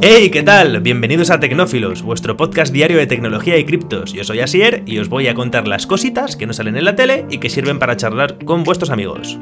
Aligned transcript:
¡Hey! 0.00 0.30
¿Qué 0.30 0.42
tal? 0.42 0.80
Bienvenidos 0.80 1.30
a 1.30 1.38
Tecnófilos, 1.38 2.02
vuestro 2.02 2.36
podcast 2.36 2.72
diario 2.72 2.98
de 2.98 3.06
tecnología 3.06 3.56
y 3.56 3.64
criptos. 3.64 4.12
Yo 4.12 4.24
soy 4.24 4.40
Asier 4.40 4.82
y 4.84 4.98
os 4.98 5.08
voy 5.08 5.28
a 5.28 5.34
contar 5.34 5.68
las 5.68 5.86
cositas 5.86 6.36
que 6.36 6.46
no 6.46 6.52
salen 6.52 6.76
en 6.76 6.84
la 6.84 6.96
tele 6.96 7.26
y 7.30 7.38
que 7.38 7.48
sirven 7.50 7.78
para 7.78 7.96
charlar 7.96 8.44
con 8.44 8.64
vuestros 8.64 8.90
amigos. 8.90 9.38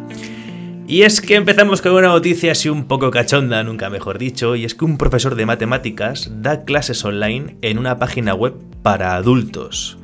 Y 0.87 1.03
es 1.03 1.21
que 1.21 1.37
empezamos 1.37 1.83
con 1.83 1.93
una 1.93 2.09
noticia 2.09 2.53
así 2.53 2.69
un 2.69 2.85
poco 2.85 3.11
cachonda, 3.11 3.63
nunca 3.63 3.91
mejor 3.91 4.19
dicho, 4.19 4.57
y 4.57 4.65
es 4.65 4.75
que 4.75 4.85
un 4.85 4.99
profesor 4.99 5.35
de 5.35 5.47
matemáticas 5.47 6.31
da 6.43 6.65
clases 6.65 7.05
online 7.05 7.57
en 7.63 7.79
una 7.79 7.99
página 7.99 8.35
web 8.35 8.55
para 8.83 9.15
adultos. 9.15 9.99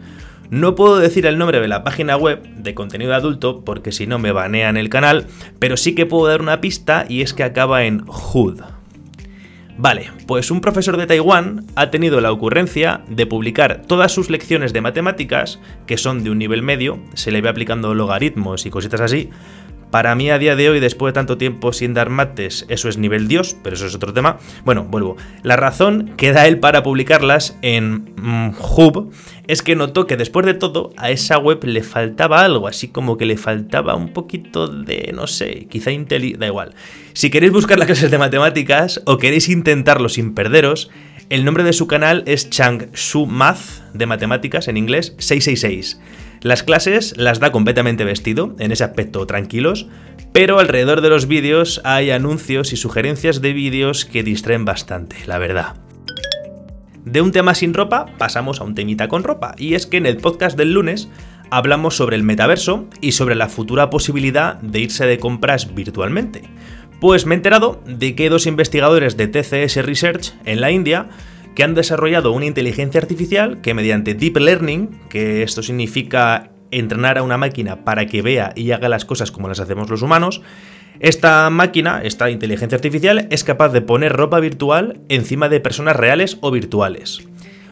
No 0.48 0.76
puedo 0.76 0.98
decir 0.98 1.26
el 1.26 1.38
nombre 1.38 1.60
de 1.60 1.68
la 1.68 1.82
página 1.82 2.16
web 2.16 2.42
de 2.56 2.74
contenido 2.74 3.14
adulto 3.14 3.64
porque 3.64 3.90
si 3.90 4.06
no 4.06 4.18
me 4.18 4.32
banean 4.32 4.76
el 4.76 4.88
canal, 4.88 5.26
pero 5.58 5.76
sí 5.76 5.94
que 5.94 6.06
puedo 6.06 6.28
dar 6.28 6.40
una 6.40 6.60
pista 6.60 7.04
y 7.08 7.22
es 7.22 7.34
que 7.34 7.42
acaba 7.42 7.84
en 7.84 8.04
HUD. 8.06 8.60
Vale, 9.78 10.10
pues 10.26 10.50
un 10.50 10.62
profesor 10.62 10.96
de 10.96 11.06
Taiwán 11.06 11.66
ha 11.74 11.90
tenido 11.90 12.22
la 12.22 12.32
ocurrencia 12.32 13.02
de 13.08 13.26
publicar 13.26 13.82
todas 13.86 14.10
sus 14.10 14.30
lecciones 14.30 14.72
de 14.72 14.80
matemáticas, 14.80 15.60
que 15.86 15.98
son 15.98 16.24
de 16.24 16.30
un 16.30 16.38
nivel 16.38 16.62
medio, 16.62 16.98
se 17.14 17.30
le 17.30 17.42
ve 17.42 17.50
aplicando 17.50 17.94
logaritmos 17.94 18.64
y 18.64 18.70
cositas 18.70 19.02
así. 19.02 19.28
Para 19.90 20.14
mí 20.14 20.30
a 20.30 20.38
día 20.38 20.56
de 20.56 20.68
hoy, 20.68 20.80
después 20.80 21.12
de 21.12 21.14
tanto 21.14 21.38
tiempo 21.38 21.72
sin 21.72 21.94
dar 21.94 22.10
mates, 22.10 22.66
eso 22.68 22.88
es 22.88 22.98
nivel 22.98 23.28
Dios, 23.28 23.56
pero 23.62 23.76
eso 23.76 23.86
es 23.86 23.94
otro 23.94 24.12
tema. 24.12 24.38
Bueno, 24.64 24.84
vuelvo. 24.84 25.16
La 25.42 25.56
razón 25.56 26.12
que 26.16 26.32
da 26.32 26.46
él 26.46 26.58
para 26.58 26.82
publicarlas 26.82 27.56
en 27.62 28.12
mm, 28.16 28.54
Hub 28.58 29.12
es 29.46 29.62
que 29.62 29.76
notó 29.76 30.06
que 30.06 30.16
después 30.16 30.44
de 30.44 30.54
todo 30.54 30.90
a 30.96 31.10
esa 31.10 31.38
web 31.38 31.64
le 31.64 31.82
faltaba 31.82 32.44
algo, 32.44 32.66
así 32.66 32.88
como 32.88 33.16
que 33.16 33.26
le 33.26 33.36
faltaba 33.36 33.94
un 33.94 34.12
poquito 34.12 34.66
de, 34.66 35.12
no 35.14 35.26
sé, 35.26 35.66
quizá 35.70 35.92
inteligencia, 35.92 36.40
da 36.40 36.46
igual. 36.46 36.74
Si 37.12 37.30
queréis 37.30 37.52
buscar 37.52 37.78
las 37.78 37.86
clases 37.86 38.10
de 38.10 38.18
matemáticas 38.18 39.02
o 39.06 39.18
queréis 39.18 39.48
intentarlo 39.48 40.08
sin 40.08 40.34
perderos, 40.34 40.90
el 41.30 41.44
nombre 41.44 41.64
de 41.64 41.72
su 41.72 41.86
canal 41.86 42.22
es 42.26 42.50
Chang 42.50 42.88
Su 42.94 43.26
Math 43.26 43.82
de 43.94 44.06
matemáticas 44.06 44.68
en 44.68 44.76
inglés 44.76 45.14
666. 45.18 45.98
Las 46.40 46.62
clases 46.62 47.14
las 47.16 47.40
da 47.40 47.52
completamente 47.52 48.04
vestido, 48.04 48.54
en 48.58 48.72
ese 48.72 48.84
aspecto 48.84 49.26
tranquilos, 49.26 49.88
pero 50.32 50.58
alrededor 50.58 51.00
de 51.00 51.08
los 51.08 51.26
vídeos 51.26 51.80
hay 51.84 52.10
anuncios 52.10 52.72
y 52.72 52.76
sugerencias 52.76 53.40
de 53.40 53.52
vídeos 53.52 54.04
que 54.04 54.22
distraen 54.22 54.64
bastante, 54.64 55.16
la 55.26 55.38
verdad. 55.38 55.76
De 57.04 57.20
un 57.20 57.32
tema 57.32 57.54
sin 57.54 57.72
ropa 57.72 58.06
pasamos 58.18 58.60
a 58.60 58.64
un 58.64 58.74
temita 58.74 59.08
con 59.08 59.22
ropa, 59.22 59.54
y 59.56 59.74
es 59.74 59.86
que 59.86 59.96
en 59.96 60.06
el 60.06 60.16
podcast 60.16 60.58
del 60.58 60.72
lunes 60.72 61.08
hablamos 61.50 61.96
sobre 61.96 62.16
el 62.16 62.22
metaverso 62.22 62.86
y 63.00 63.12
sobre 63.12 63.36
la 63.36 63.48
futura 63.48 63.90
posibilidad 63.90 64.56
de 64.60 64.80
irse 64.80 65.06
de 65.06 65.18
compras 65.18 65.74
virtualmente. 65.74 66.42
Pues 67.00 67.26
me 67.26 67.34
he 67.34 67.36
enterado 67.36 67.80
de 67.86 68.14
que 68.14 68.30
dos 68.30 68.46
investigadores 68.46 69.16
de 69.16 69.28
TCS 69.28 69.84
Research 69.84 70.34
en 70.44 70.60
la 70.60 70.70
India 70.70 71.08
que 71.56 71.64
han 71.64 71.74
desarrollado 71.74 72.30
una 72.30 72.44
inteligencia 72.44 73.00
artificial 73.00 73.60
que 73.62 73.74
mediante 73.74 74.14
Deep 74.14 74.36
Learning, 74.36 75.00
que 75.08 75.42
esto 75.42 75.62
significa 75.62 76.50
entrenar 76.70 77.18
a 77.18 77.22
una 77.22 77.38
máquina 77.38 77.84
para 77.84 78.06
que 78.06 78.22
vea 78.22 78.52
y 78.54 78.70
haga 78.70 78.88
las 78.88 79.04
cosas 79.04 79.32
como 79.32 79.48
las 79.48 79.58
hacemos 79.58 79.88
los 79.88 80.02
humanos, 80.02 80.42
esta 81.00 81.48
máquina, 81.50 82.02
esta 82.04 82.30
inteligencia 82.30 82.76
artificial, 82.76 83.26
es 83.30 83.42
capaz 83.42 83.70
de 83.70 83.80
poner 83.80 84.12
ropa 84.12 84.38
virtual 84.38 85.00
encima 85.08 85.48
de 85.48 85.60
personas 85.60 85.96
reales 85.96 86.36
o 86.42 86.50
virtuales. 86.50 87.26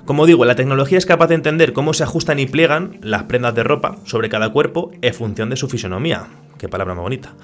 Como 0.07 0.27
digo, 0.27 0.45
la 0.45 0.57
tecnología 0.57 0.99
es 0.99 1.07
capaz 1.07 1.29
de 1.29 1.35
entender 1.35 1.73
cómo 1.73 1.93
se 1.95 2.05
ajustan 2.05 2.39
y 2.39 2.47
pliegan 2.47 2.99
las 3.03 3.25
prendas 3.25 3.55
de 3.55 3.65
ropa 3.65 3.99
sobre 4.05 4.29
cada 4.29 4.51
cuerpo 4.51 4.93
en 5.03 5.15
función 5.15 5.51
de 5.51 5.57
su 5.57 5.69
fisonomía. 5.69 6.27
Qué 6.59 6.69
palabra 6.69 6.95
más 6.95 7.03
bonita. 7.03 7.35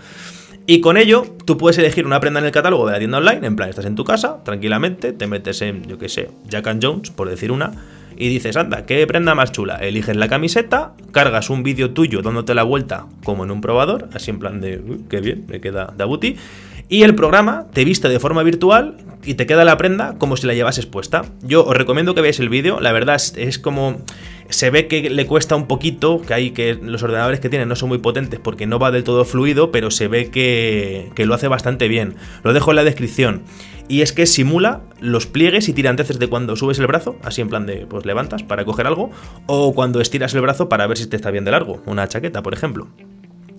Y 0.70 0.80
con 0.80 0.96
ello, 0.96 1.26
tú 1.46 1.58
puedes 1.58 1.78
elegir 1.78 2.06
una 2.06 2.20
prenda 2.20 2.38
en 2.38 2.46
el 2.46 2.52
catálogo 2.52 2.86
de 2.86 2.92
la 2.92 2.98
tienda 3.00 3.18
online, 3.18 3.44
en 3.44 3.56
plan, 3.56 3.68
estás 3.68 3.86
en 3.86 3.96
tu 3.96 4.04
casa, 4.04 4.36
tranquilamente, 4.44 5.12
te 5.12 5.26
metes 5.26 5.62
en, 5.62 5.82
yo 5.88 5.98
qué 5.98 6.08
sé, 6.08 6.30
Jack 6.48 6.68
and 6.68 6.80
Jones, 6.80 7.10
por 7.10 7.28
decir 7.28 7.50
una, 7.50 7.72
y 8.16 8.28
dices, 8.28 8.56
anda, 8.56 8.86
¿qué 8.86 9.04
prenda 9.08 9.34
más 9.34 9.50
chula? 9.50 9.78
Eliges 9.78 10.16
la 10.16 10.28
camiseta, 10.28 10.92
cargas 11.10 11.50
un 11.50 11.64
vídeo 11.64 11.90
tuyo 11.90 12.22
dándote 12.22 12.54
la 12.54 12.62
vuelta 12.62 13.06
como 13.24 13.42
en 13.42 13.50
un 13.50 13.60
probador, 13.60 14.10
así 14.14 14.30
en 14.30 14.38
plan 14.38 14.60
de, 14.60 14.78
uy, 14.78 15.00
qué 15.10 15.20
bien, 15.20 15.44
me 15.48 15.60
queda 15.60 15.92
da 15.96 16.04
booty, 16.04 16.36
y 16.88 17.02
el 17.02 17.16
programa 17.16 17.66
te 17.72 17.84
viste 17.84 18.08
de 18.08 18.20
forma 18.20 18.44
virtual 18.44 18.96
y 19.24 19.34
te 19.34 19.46
queda 19.46 19.64
la 19.64 19.76
prenda 19.76 20.14
como 20.18 20.36
si 20.36 20.46
la 20.46 20.54
llevases 20.54 20.86
puesta. 20.86 21.24
Yo 21.42 21.64
os 21.64 21.76
recomiendo 21.76 22.14
que 22.14 22.20
veáis 22.20 22.40
el 22.40 22.48
vídeo, 22.48 22.80
la 22.80 22.92
verdad 22.92 23.20
es, 23.36 23.58
como 23.58 24.02
se 24.50 24.70
ve 24.70 24.86
que 24.86 25.10
le 25.10 25.26
cuesta 25.26 25.56
un 25.56 25.66
poquito, 25.66 26.20
que 26.20 26.34
hay 26.34 26.50
que 26.50 26.74
los 26.74 27.02
ordenadores 27.02 27.40
que 27.40 27.48
tienen 27.48 27.68
no 27.68 27.76
son 27.76 27.88
muy 27.88 27.98
potentes 27.98 28.40
porque 28.40 28.66
no 28.66 28.78
va 28.78 28.90
del 28.90 29.04
todo 29.04 29.24
fluido, 29.24 29.72
pero 29.72 29.90
se 29.90 30.08
ve 30.08 30.30
que, 30.30 31.10
que 31.14 31.26
lo 31.26 31.34
hace 31.34 31.48
bastante 31.48 31.88
bien. 31.88 32.14
Lo 32.42 32.52
dejo 32.52 32.70
en 32.70 32.76
la 32.76 32.84
descripción. 32.84 33.42
Y 33.88 34.02
es 34.02 34.12
que 34.12 34.26
simula 34.26 34.82
los 35.00 35.26
pliegues 35.26 35.68
y 35.68 35.72
tiranteces 35.72 36.18
de 36.18 36.28
cuando 36.28 36.54
subes 36.54 36.78
el 36.78 36.86
brazo, 36.86 37.16
así 37.22 37.40
en 37.40 37.48
plan 37.48 37.66
de, 37.66 37.86
pues 37.86 38.06
levantas 38.06 38.44
para 38.44 38.64
coger 38.64 38.86
algo, 38.86 39.10
o 39.46 39.74
cuando 39.74 40.00
estiras 40.00 40.32
el 40.34 40.42
brazo 40.42 40.68
para 40.68 40.86
ver 40.86 40.96
si 40.96 41.06
te 41.06 41.16
está 41.16 41.32
bien 41.32 41.44
de 41.44 41.50
largo, 41.50 41.82
una 41.86 42.06
chaqueta, 42.06 42.42
por 42.42 42.54
ejemplo. 42.54 42.88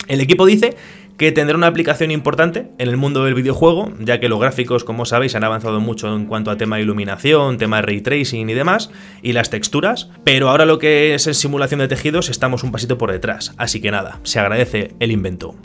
El 0.08 0.22
equipo 0.22 0.46
dice 0.46 0.76
que 1.18 1.32
tendrá 1.32 1.56
una 1.56 1.68
aplicación 1.68 2.12
importante 2.12 2.72
en 2.78 2.90
el 2.90 2.98
mundo 2.98 3.24
del 3.26 3.34
videojuego, 3.34 3.92
ya 4.00 4.20
que 4.20 4.30
los 4.30 4.40
gráficos, 4.40 4.84
como 4.84 5.06
sabéis, 5.06 5.36
han 5.36 5.44
avanzado 5.44 5.80
mucho 5.80 6.14
en 6.16 6.26
cuanto 6.26 6.52
a 6.52 6.58
tema 6.58 6.78
de 6.78 6.84
iluminación, 6.84 7.58
tema 7.58 7.78
de 7.78 7.82
ray 7.84 8.02
tracing 8.02 8.50
y 8.50 8.54
demás, 8.54 8.90
y 9.22 9.34
las 9.34 9.50
texturas, 9.50 10.10
pero 10.24 10.50
ahora 10.50 10.66
lo 10.66 10.80
que 10.80 11.14
es 11.14 11.28
en 11.28 11.34
simulación 11.34 11.80
de 11.80 11.88
tejidos 11.88 12.30
estamos 12.30 12.64
un 12.64 12.72
pasito 12.72 12.98
por 12.98 13.12
detrás, 13.12 13.54
así 13.58 13.82
que 13.82 13.92
nada, 13.92 14.20
se 14.24 14.40
agradece 14.40 14.94
el 15.00 15.12
invento. 15.12 15.56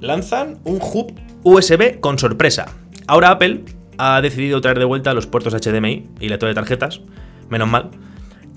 Lanzan 0.00 0.58
un 0.64 0.80
hub 0.80 1.14
USB 1.42 2.00
con 2.00 2.18
sorpresa. 2.18 2.66
Ahora 3.06 3.30
Apple 3.30 3.64
ha 3.98 4.20
decidido 4.20 4.60
traer 4.60 4.78
de 4.78 4.84
vuelta 4.84 5.14
los 5.14 5.26
puertos 5.26 5.54
HDMI 5.54 6.08
y 6.20 6.28
lector 6.28 6.48
de 6.48 6.54
tarjetas, 6.54 7.00
menos 7.48 7.68
mal, 7.68 7.90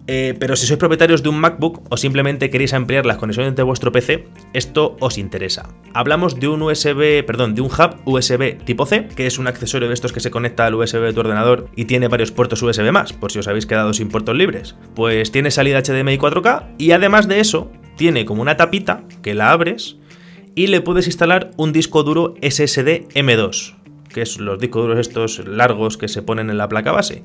eh, 0.07 0.35
pero 0.39 0.55
si 0.55 0.65
sois 0.65 0.79
propietarios 0.79 1.21
de 1.21 1.29
un 1.29 1.39
MacBook 1.39 1.83
o 1.89 1.97
simplemente 1.97 2.49
queréis 2.49 2.73
ampliar 2.73 3.05
las 3.05 3.17
conexiones 3.17 3.55
de 3.55 3.63
vuestro 3.63 3.91
PC, 3.91 4.27
esto 4.53 4.95
os 4.99 5.17
interesa. 5.17 5.69
Hablamos 5.93 6.39
de 6.39 6.47
un 6.47 6.61
USB, 6.61 7.25
perdón, 7.25 7.55
de 7.55 7.61
un 7.61 7.69
hub 7.69 8.01
USB 8.05 8.63
tipo 8.63 8.85
C, 8.85 9.07
que 9.07 9.27
es 9.27 9.37
un 9.37 9.47
accesorio 9.47 9.89
de 9.89 9.93
estos 9.93 10.13
que 10.13 10.21
se 10.21 10.31
conecta 10.31 10.65
al 10.65 10.75
USB 10.75 11.01
de 11.01 11.13
tu 11.13 11.19
ordenador 11.19 11.69
y 11.75 11.85
tiene 11.85 12.07
varios 12.07 12.31
puertos 12.31 12.61
USB 12.63 12.91
más, 12.91 13.11
por 13.11 13.31
si 13.31 13.39
os 13.39 13.47
habéis 13.47 13.65
quedado 13.65 13.93
sin 13.93 14.07
puertos 14.07 14.35
libres. 14.35 14.75
Pues 14.95 15.31
tiene 15.31 15.51
salida 15.51 15.81
HDMI 15.81 16.17
4K 16.17 16.75
y 16.77 16.91
además 16.91 17.27
de 17.27 17.41
eso, 17.41 17.71
tiene 17.97 18.25
como 18.25 18.41
una 18.41 18.55
tapita 18.55 19.03
que 19.21 19.33
la 19.33 19.51
abres 19.51 19.97
y 20.55 20.67
le 20.67 20.81
puedes 20.81 21.07
instalar 21.07 21.51
un 21.57 21.73
disco 21.73 22.03
duro 22.03 22.33
SSD 22.41 23.09
M2, 23.13 23.75
que 24.13 24.21
es 24.21 24.39
los 24.39 24.57
discos 24.57 24.83
duros 24.83 24.99
estos 24.99 25.45
largos 25.45 25.97
que 25.97 26.07
se 26.07 26.21
ponen 26.21 26.49
en 26.49 26.57
la 26.57 26.69
placa 26.69 26.91
base. 26.91 27.23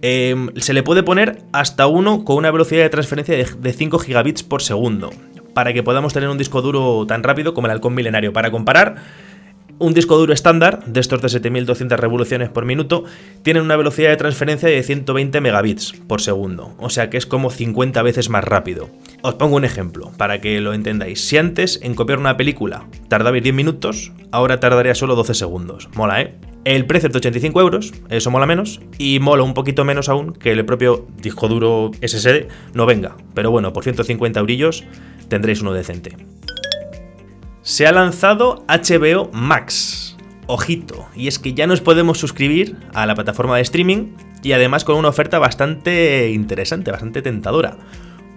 Em, 0.00 0.50
se 0.56 0.72
le 0.72 0.82
puede 0.82 1.02
poner 1.02 1.42
hasta 1.52 1.86
uno 1.86 2.24
con 2.24 2.36
una 2.36 2.50
velocidad 2.50 2.82
de 2.82 2.90
transferencia 2.90 3.36
de, 3.36 3.72
5 3.72 3.98
gigabits 3.98 4.42
por 4.42 4.62
segundo, 4.62 5.10
para 5.54 5.72
que 5.72 5.82
podamos 5.82 6.12
tener 6.12 6.28
un 6.28 6.38
disco 6.38 6.62
duro 6.62 7.04
tan 7.06 7.22
rápido 7.22 7.52
como 7.52 7.66
el 7.66 7.72
halcón 7.72 7.94
milenario. 7.94 8.32
Para 8.32 8.50
comparar, 8.50 8.96
un 9.78 9.94
disco 9.94 10.16
duro 10.18 10.32
estándar, 10.32 10.84
de 10.86 11.00
estos 11.00 11.22
de 11.22 11.28
7200 11.28 11.98
revoluciones 11.98 12.48
por 12.48 12.64
minuto, 12.64 13.04
tiene 13.42 13.60
una 13.60 13.76
velocidad 13.76 14.10
de 14.10 14.16
transferencia 14.16 14.68
de 14.68 14.82
120 14.82 15.40
megabits 15.40 15.94
por 16.06 16.20
segundo, 16.20 16.74
o 16.78 16.90
sea 16.90 17.10
que 17.10 17.16
es 17.16 17.26
como 17.26 17.50
50 17.50 18.02
veces 18.02 18.28
más 18.28 18.44
rápido. 18.44 18.90
Os 19.22 19.34
pongo 19.34 19.56
un 19.56 19.64
ejemplo 19.64 20.12
para 20.16 20.40
que 20.40 20.60
lo 20.60 20.74
entendáis. 20.74 21.20
Si 21.20 21.36
antes 21.36 21.80
en 21.82 21.94
copiar 21.94 22.18
una 22.18 22.36
película 22.36 22.86
tardaba 23.08 23.38
10 23.38 23.54
minutos, 23.54 24.12
ahora 24.32 24.60
tardaría 24.60 24.94
solo 24.94 25.14
12 25.14 25.34
segundos. 25.34 25.88
Mola, 25.94 26.22
¿eh? 26.22 26.34
El 26.64 26.86
precio 26.86 27.06
es 27.06 27.12
de 27.12 27.18
85 27.18 27.60
euros, 27.60 27.94
eso 28.10 28.30
mola 28.30 28.44
menos, 28.44 28.80
y 28.98 29.20
mola 29.20 29.42
un 29.42 29.54
poquito 29.54 29.84
menos 29.84 30.08
aún 30.08 30.34
que 30.34 30.52
el 30.52 30.64
propio 30.66 31.06
disco 31.22 31.48
duro 31.48 31.92
SSD 32.02 32.48
no 32.74 32.84
venga. 32.84 33.16
Pero 33.34 33.50
bueno, 33.50 33.72
por 33.72 33.84
150 33.84 34.40
eurillos 34.40 34.84
tendréis 35.28 35.62
uno 35.62 35.72
decente. 35.72 36.16
Se 37.68 37.86
ha 37.86 37.92
lanzado 37.92 38.64
HBO 38.66 39.28
Max. 39.30 40.16
Ojito, 40.46 41.06
y 41.14 41.28
es 41.28 41.38
que 41.38 41.52
ya 41.52 41.66
nos 41.66 41.82
podemos 41.82 42.16
suscribir 42.16 42.78
a 42.94 43.04
la 43.04 43.14
plataforma 43.14 43.56
de 43.56 43.62
streaming 43.62 44.14
y 44.42 44.52
además 44.52 44.84
con 44.84 44.96
una 44.96 45.10
oferta 45.10 45.38
bastante 45.38 46.30
interesante, 46.30 46.90
bastante 46.90 47.20
tentadora. 47.20 47.76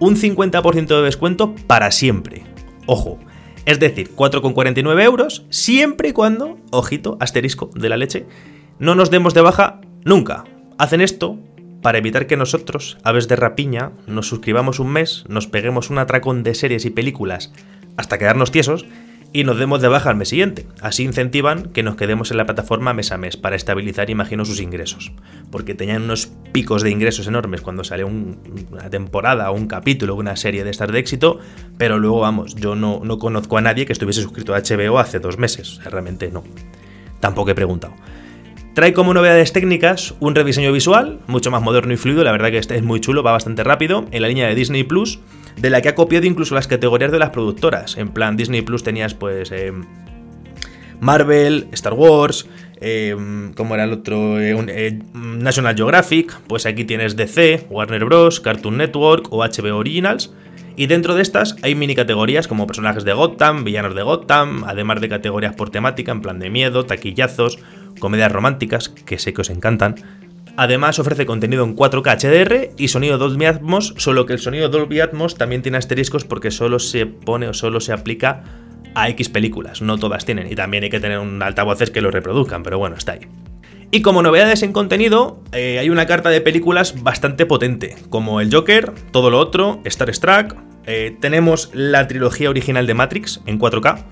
Un 0.00 0.16
50% 0.16 0.86
de 0.86 1.02
descuento 1.02 1.54
para 1.66 1.90
siempre. 1.92 2.42
Ojo, 2.84 3.20
es 3.64 3.80
decir, 3.80 4.14
4,49 4.14 5.02
euros 5.02 5.46
siempre 5.48 6.10
y 6.10 6.12
cuando, 6.12 6.58
ojito, 6.70 7.16
asterisco 7.18 7.70
de 7.74 7.88
la 7.88 7.96
leche, 7.96 8.26
no 8.78 8.94
nos 8.94 9.10
demos 9.10 9.32
de 9.32 9.40
baja 9.40 9.80
nunca. 10.04 10.44
Hacen 10.76 11.00
esto 11.00 11.38
para 11.80 11.96
evitar 11.96 12.26
que 12.26 12.36
nosotros, 12.36 12.98
aves 13.02 13.28
de 13.28 13.36
rapiña, 13.36 13.92
nos 14.06 14.28
suscribamos 14.28 14.78
un 14.78 14.92
mes, 14.92 15.24
nos 15.26 15.46
peguemos 15.46 15.88
un 15.88 15.96
atracón 15.96 16.42
de 16.42 16.54
series 16.54 16.84
y 16.84 16.90
películas 16.90 17.50
hasta 17.96 18.18
quedarnos 18.18 18.50
tiesos 18.50 18.86
y 19.32 19.44
nos 19.44 19.58
demos 19.58 19.80
de 19.80 19.88
baja 19.88 20.10
al 20.10 20.16
mes 20.16 20.28
siguiente. 20.28 20.66
Así 20.80 21.04
incentivan 21.04 21.70
que 21.72 21.82
nos 21.82 21.96
quedemos 21.96 22.30
en 22.30 22.36
la 22.36 22.44
plataforma 22.44 22.92
mes 22.92 23.12
a 23.12 23.18
mes 23.18 23.36
para 23.36 23.56
estabilizar, 23.56 24.10
imagino, 24.10 24.44
sus 24.44 24.60
ingresos. 24.60 25.12
Porque 25.50 25.74
tenían 25.74 26.02
unos 26.02 26.30
picos 26.52 26.82
de 26.82 26.90
ingresos 26.90 27.26
enormes 27.26 27.62
cuando 27.62 27.84
salió 27.84 28.06
una 28.06 28.90
temporada 28.90 29.50
o 29.50 29.54
un 29.54 29.66
capítulo, 29.66 30.14
una 30.14 30.36
serie 30.36 30.64
de 30.64 30.70
estas 30.70 30.92
de 30.92 30.98
éxito, 30.98 31.38
pero 31.78 31.98
luego, 31.98 32.20
vamos, 32.20 32.54
yo 32.54 32.74
no, 32.74 33.00
no 33.02 33.18
conozco 33.18 33.56
a 33.56 33.62
nadie 33.62 33.86
que 33.86 33.92
estuviese 33.92 34.22
suscrito 34.22 34.54
a 34.54 34.60
HBO 34.60 34.98
hace 34.98 35.18
dos 35.18 35.38
meses. 35.38 35.80
Realmente 35.84 36.30
no. 36.30 36.44
Tampoco 37.20 37.50
he 37.50 37.54
preguntado. 37.54 37.94
Trae 38.74 38.94
como 38.94 39.12
novedades 39.12 39.52
técnicas 39.52 40.14
un 40.18 40.34
rediseño 40.34 40.72
visual, 40.72 41.20
mucho 41.26 41.50
más 41.50 41.60
moderno 41.60 41.92
y 41.92 41.98
fluido, 41.98 42.24
la 42.24 42.32
verdad 42.32 42.50
que 42.50 42.56
este 42.56 42.74
es 42.74 42.82
muy 42.82 43.00
chulo, 43.00 43.22
va 43.22 43.32
bastante 43.32 43.64
rápido, 43.64 44.06
en 44.10 44.22
la 44.22 44.28
línea 44.28 44.48
de 44.48 44.54
Disney 44.54 44.82
Plus, 44.82 45.20
de 45.56 45.70
la 45.70 45.80
que 45.80 45.88
ha 45.88 45.94
copiado 45.94 46.26
incluso 46.26 46.54
las 46.54 46.66
categorías 46.66 47.12
de 47.12 47.18
las 47.18 47.30
productoras. 47.30 47.96
En 47.96 48.08
plan, 48.08 48.36
Disney 48.36 48.62
Plus 48.62 48.82
tenías 48.82 49.14
pues 49.14 49.50
eh, 49.52 49.72
Marvel, 51.00 51.68
Star 51.72 51.94
Wars, 51.94 52.46
eh, 52.80 53.16
como 53.56 53.74
era 53.74 53.84
el 53.84 53.92
otro, 53.92 54.40
eh, 54.40 54.98
National 55.14 55.76
Geographic, 55.76 56.40
pues 56.46 56.66
aquí 56.66 56.84
tienes 56.84 57.16
DC, 57.16 57.66
Warner 57.70 58.04
Bros., 58.04 58.40
Cartoon 58.40 58.76
Network 58.76 59.32
o 59.32 59.38
HBO 59.38 59.76
Originals. 59.76 60.32
Y 60.74 60.86
dentro 60.86 61.14
de 61.14 61.22
estas 61.22 61.56
hay 61.62 61.74
mini 61.74 61.94
categorías 61.94 62.48
como 62.48 62.66
personajes 62.66 63.04
de 63.04 63.12
Gotham, 63.12 63.62
villanos 63.62 63.94
de 63.94 64.02
Gotham, 64.02 64.64
además 64.66 65.00
de 65.00 65.08
categorías 65.08 65.54
por 65.54 65.70
temática 65.70 66.12
en 66.12 66.22
plan 66.22 66.38
de 66.38 66.50
miedo, 66.50 66.86
taquillazos, 66.86 67.58
comedias 67.98 68.32
románticas, 68.32 68.88
que 68.88 69.18
sé 69.18 69.32
que 69.34 69.42
os 69.42 69.50
encantan. 69.50 69.96
Además 70.56 70.98
ofrece 70.98 71.24
contenido 71.24 71.64
en 71.64 71.74
4K 71.74 72.20
HDR 72.20 72.74
y 72.76 72.88
sonido 72.88 73.16
Dolby 73.16 73.46
Atmos, 73.46 73.94
solo 73.96 74.26
que 74.26 74.34
el 74.34 74.38
sonido 74.38 74.68
Dolby 74.68 75.00
Atmos 75.00 75.36
también 75.36 75.62
tiene 75.62 75.78
asteriscos 75.78 76.24
porque 76.24 76.50
solo 76.50 76.78
se 76.78 77.06
pone 77.06 77.48
o 77.48 77.54
solo 77.54 77.80
se 77.80 77.92
aplica 77.92 78.44
a 78.94 79.08
X 79.08 79.30
películas, 79.30 79.80
no 79.80 79.96
todas 79.96 80.26
tienen, 80.26 80.52
y 80.52 80.54
también 80.54 80.84
hay 80.84 80.90
que 80.90 81.00
tener 81.00 81.18
un 81.18 81.42
altavoces 81.42 81.90
que 81.90 82.02
lo 82.02 82.10
reproduzcan, 82.10 82.62
pero 82.62 82.78
bueno, 82.78 82.96
está 82.96 83.12
ahí. 83.12 83.20
Y 83.90 84.02
como 84.02 84.22
novedades 84.22 84.62
en 84.62 84.72
contenido, 84.72 85.42
eh, 85.52 85.78
hay 85.78 85.88
una 85.88 86.06
carta 86.06 86.28
de 86.28 86.42
películas 86.42 87.02
bastante 87.02 87.46
potente, 87.46 87.96
como 88.10 88.40
el 88.40 88.52
Joker, 88.52 88.92
todo 89.10 89.30
lo 89.30 89.38
otro, 89.38 89.80
Star 89.84 90.10
Trek, 90.10 90.56
eh, 90.84 91.16
tenemos 91.20 91.70
la 91.72 92.08
trilogía 92.08 92.50
original 92.50 92.86
de 92.86 92.94
Matrix 92.94 93.40
en 93.46 93.58
4K, 93.58 94.04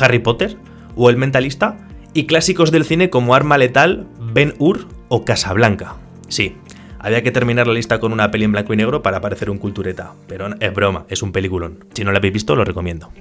Harry 0.00 0.18
Potter 0.18 0.56
o 0.94 1.08
El 1.08 1.16
Mentalista, 1.16 1.78
y 2.12 2.24
clásicos 2.24 2.70
del 2.70 2.84
cine 2.84 3.10
como 3.10 3.34
Arma 3.34 3.58
Letal, 3.58 4.06
Ben 4.18 4.54
Hur 4.58 4.86
o 5.08 5.24
Casablanca. 5.24 5.96
Sí, 6.28 6.56
había 6.98 7.22
que 7.22 7.30
terminar 7.30 7.66
la 7.66 7.74
lista 7.74 8.00
con 8.00 8.12
una 8.12 8.30
peli 8.30 8.44
en 8.44 8.52
blanco 8.52 8.74
y 8.74 8.76
negro 8.76 9.02
para 9.02 9.20
parecer 9.20 9.50
un 9.50 9.58
cultureta, 9.58 10.12
pero 10.26 10.48
es 10.58 10.74
broma, 10.74 11.06
es 11.08 11.22
un 11.22 11.32
peliculón. 11.32 11.84
Si 11.94 12.04
no 12.04 12.10
lo 12.10 12.18
habéis 12.18 12.34
visto, 12.34 12.56
lo 12.56 12.64
recomiendo. 12.64 13.12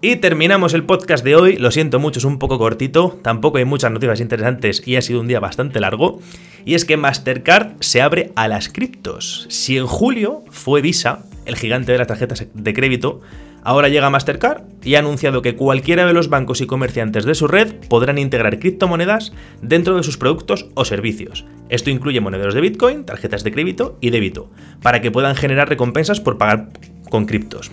Y 0.00 0.16
terminamos 0.16 0.74
el 0.74 0.84
podcast 0.84 1.24
de 1.24 1.34
hoy, 1.34 1.56
lo 1.56 1.72
siento 1.72 1.98
mucho, 1.98 2.20
es 2.20 2.24
un 2.24 2.38
poco 2.38 2.56
cortito, 2.56 3.18
tampoco 3.20 3.58
hay 3.58 3.64
muchas 3.64 3.90
noticias 3.90 4.20
interesantes 4.20 4.80
y 4.86 4.94
ha 4.94 5.02
sido 5.02 5.20
un 5.20 5.26
día 5.26 5.40
bastante 5.40 5.80
largo, 5.80 6.20
y 6.64 6.74
es 6.74 6.84
que 6.84 6.96
Mastercard 6.96 7.72
se 7.80 8.00
abre 8.00 8.30
a 8.36 8.46
las 8.46 8.68
criptos. 8.68 9.46
Si 9.48 9.76
en 9.76 9.88
julio 9.88 10.44
fue 10.50 10.82
Visa, 10.82 11.24
el 11.46 11.56
gigante 11.56 11.90
de 11.90 11.98
las 11.98 12.06
tarjetas 12.06 12.46
de 12.54 12.74
crédito, 12.74 13.22
ahora 13.64 13.88
llega 13.88 14.08
Mastercard 14.08 14.62
y 14.88 14.94
ha 14.94 15.00
anunciado 15.00 15.42
que 15.42 15.54
cualquiera 15.54 16.06
de 16.06 16.14
los 16.14 16.30
bancos 16.30 16.62
y 16.62 16.66
comerciantes 16.66 17.26
de 17.26 17.34
su 17.34 17.46
red 17.46 17.74
podrán 17.90 18.16
integrar 18.16 18.58
criptomonedas 18.58 19.34
dentro 19.60 19.94
de 19.94 20.02
sus 20.02 20.16
productos 20.16 20.70
o 20.72 20.86
servicios. 20.86 21.44
Esto 21.68 21.90
incluye 21.90 22.22
monederos 22.22 22.54
de 22.54 22.62
Bitcoin, 22.62 23.04
tarjetas 23.04 23.44
de 23.44 23.52
crédito 23.52 23.98
y 24.00 24.08
débito, 24.08 24.50
para 24.80 25.02
que 25.02 25.10
puedan 25.10 25.36
generar 25.36 25.68
recompensas 25.68 26.20
por 26.20 26.38
pagar 26.38 26.70
con 27.10 27.26
criptos. 27.26 27.70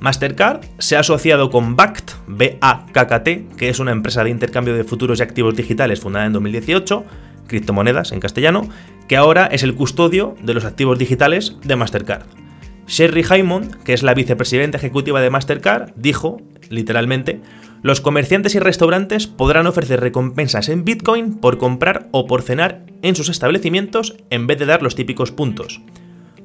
Mastercard 0.00 0.60
se 0.76 0.96
ha 0.96 1.00
asociado 1.00 1.48
con 1.48 1.74
BACT, 1.74 2.10
B-A-K-K-T, 2.26 3.46
que 3.56 3.70
es 3.70 3.78
una 3.78 3.92
empresa 3.92 4.22
de 4.22 4.28
intercambio 4.28 4.74
de 4.74 4.84
futuros 4.84 5.20
y 5.20 5.22
activos 5.22 5.56
digitales 5.56 6.00
fundada 6.00 6.26
en 6.26 6.34
2018, 6.34 7.02
criptomonedas 7.46 8.12
en 8.12 8.20
castellano, 8.20 8.68
que 9.08 9.16
ahora 9.16 9.46
es 9.46 9.62
el 9.62 9.74
custodio 9.74 10.36
de 10.42 10.52
los 10.52 10.66
activos 10.66 10.98
digitales 10.98 11.56
de 11.64 11.76
Mastercard. 11.76 12.26
Sherry 12.88 13.22
Haymond, 13.28 13.82
que 13.82 13.92
es 13.92 14.02
la 14.02 14.14
vicepresidenta 14.14 14.78
ejecutiva 14.78 15.20
de 15.20 15.28
Mastercard, 15.28 15.92
dijo, 15.94 16.40
literalmente, 16.70 17.40
los 17.82 18.00
comerciantes 18.00 18.54
y 18.54 18.58
restaurantes 18.58 19.26
podrán 19.26 19.66
ofrecer 19.66 20.00
recompensas 20.00 20.68
en 20.68 20.84
Bitcoin 20.84 21.34
por 21.34 21.58
comprar 21.58 22.08
o 22.10 22.26
por 22.26 22.42
cenar 22.42 22.84
en 23.02 23.14
sus 23.14 23.28
establecimientos 23.28 24.16
en 24.30 24.46
vez 24.46 24.58
de 24.58 24.66
dar 24.66 24.82
los 24.82 24.94
típicos 24.94 25.30
puntos, 25.30 25.80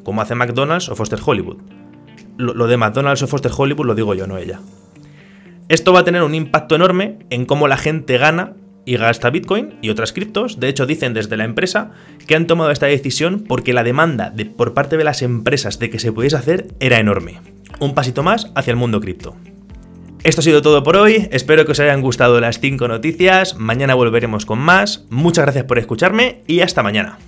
como 0.04 0.22
hace 0.22 0.36
McDonald's 0.36 0.90
o 0.90 0.96
Foster 0.96 1.20
Hollywood 1.24 1.58
lo, 2.38 2.68
de 2.68 2.78
McDonald's 2.78 3.22
o 3.24 3.28
Foster 3.28 3.52
Hollywood 3.56 3.86
lo 3.86 3.96
digo 3.96 4.14
yo, 4.14 4.28
no 4.28 4.38
ella. 4.38 4.60
Esto 5.70 5.94
va 5.94 6.02
a 6.02 6.04
tener 6.04 6.24
un 6.24 6.36
impacto 6.36 6.76
enorme 6.76 7.20
en 7.30 7.46
cómo 7.46 7.68
la 7.68 7.78
gente 7.78 8.18
gana 8.18 8.54
y 8.86 8.98
gasta 8.98 9.30
Bitcoin 9.30 9.76
y 9.82 9.90
otras 9.90 10.12
criptos. 10.12 10.60
De 10.60 10.68
hecho, 10.68 10.86
dicen 10.86 11.14
desde 11.14 11.38
la 11.38 11.46
empresa 11.46 11.92
que 12.28 12.36
han 12.36 12.48
tomado 12.48 12.72
esta 12.72 12.88
decisión 12.88 13.46
porque 13.48 13.74
la 13.74 13.84
demanda 13.84 14.30
de, 14.30 14.46
por 14.46 14.74
parte 14.74 14.98
de 14.98 15.06
las 15.06 15.22
empresas 15.22 15.80
de 15.80 15.90
que 15.90 16.00
se 16.00 16.12
pudiese 16.12 16.36
hacer 16.36 16.68
era 16.80 17.00
enorme. 17.00 17.40
Un 17.80 17.94
pasito 17.94 18.24
más 18.24 18.52
hacia 18.56 18.72
el 18.72 18.78
mundo 18.78 19.00
cripto. 19.00 19.36
Esto 20.24 20.40
ha 20.40 20.44
sido 20.44 20.62
todo 20.62 20.84
por 20.84 20.96
hoy, 20.96 21.28
espero 21.32 21.66
que 21.66 21.74
os 21.74 21.80
hayan 21.82 22.00
gustado 22.00 22.40
las 22.40 22.62
5 22.62 22.88
noticias, 22.88 23.58
mañana 23.58 23.94
volveremos 23.94 24.46
con 24.46 24.58
más, 24.58 25.04
muchas 25.10 25.44
gracias 25.44 25.66
por 25.66 25.80
escucharme 25.80 26.44
y 26.48 26.62
hasta 26.62 26.82
mañana. 26.82 27.20